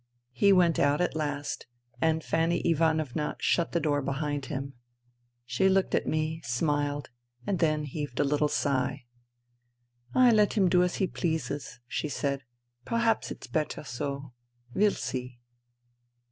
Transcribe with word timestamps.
He 0.31 0.51
went 0.51 0.79
out 0.79 0.99
at 0.99 1.15
last, 1.15 1.67
and 2.01 2.23
Fanny 2.23 2.59
Ivanovna 2.67 3.35
shut 3.39 3.71
the 3.71 3.79
door 3.79 4.01
behind 4.01 4.47
him. 4.47 4.73
She 5.45 5.69
looked 5.69 5.93
at 5.93 6.07
me, 6.07 6.41
smiled, 6.43 7.11
and 7.45 7.59
then 7.59 7.83
heaved 7.83 8.19
a 8.19 8.23
little 8.23 8.47
sigh. 8.47 9.05
"I 10.15 10.31
let 10.31 10.53
him 10.53 10.69
do 10.69 10.81
as 10.81 10.95
he 10.95 11.05
pleases," 11.05 11.81
she 11.87 12.09
said." 12.09 12.41
Perhaps 12.83 13.29
it's 13.29 13.45
better 13.45 13.83
so. 13.83 14.33
We'll 14.73 14.89
see. 14.89 15.39